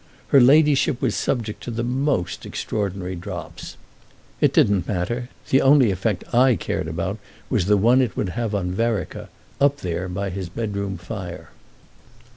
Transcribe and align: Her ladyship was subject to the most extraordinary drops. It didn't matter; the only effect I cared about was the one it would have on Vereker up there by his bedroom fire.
Her 0.29 0.41
ladyship 0.41 0.99
was 0.99 1.13
subject 1.15 1.61
to 1.61 1.69
the 1.69 1.83
most 1.83 2.43
extraordinary 2.43 3.15
drops. 3.15 3.77
It 4.39 4.51
didn't 4.51 4.87
matter; 4.87 5.29
the 5.51 5.61
only 5.61 5.91
effect 5.91 6.33
I 6.33 6.55
cared 6.55 6.87
about 6.87 7.19
was 7.51 7.67
the 7.67 7.77
one 7.77 8.01
it 8.01 8.17
would 8.17 8.29
have 8.29 8.55
on 8.55 8.71
Vereker 8.71 9.29
up 9.59 9.77
there 9.81 10.09
by 10.09 10.31
his 10.31 10.49
bedroom 10.49 10.97
fire. 10.97 11.51